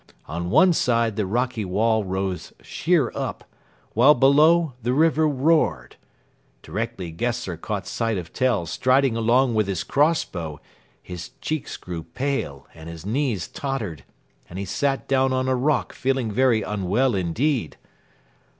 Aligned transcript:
On 0.25 0.49
one 0.49 0.73
side 0.73 1.15
the 1.15 1.27
rocky 1.27 1.63
wall 1.63 2.03
rose 2.03 2.53
sheer 2.63 3.11
up, 3.13 3.43
while 3.93 4.15
below 4.15 4.73
the 4.81 4.93
river 4.93 5.27
roared. 5.27 5.95
Directly 6.63 7.11
Gessler 7.11 7.55
caught 7.55 7.85
sight 7.85 8.17
of 8.17 8.33
Tell 8.33 8.65
striding 8.65 9.15
along 9.15 9.53
with 9.53 9.67
his 9.67 9.83
cross 9.83 10.25
bow, 10.25 10.59
his 11.03 11.29
cheeks 11.39 11.77
grew 11.77 12.01
pale 12.01 12.65
and 12.73 12.89
his 12.89 13.05
knees 13.05 13.47
tottered, 13.47 14.03
and 14.49 14.57
he 14.57 14.65
sat 14.65 15.07
down 15.07 15.33
on 15.33 15.47
a 15.47 15.53
rock 15.53 15.93
feeling 15.93 16.31
very 16.31 16.63
unwell 16.63 17.13
indeed. 17.13 17.77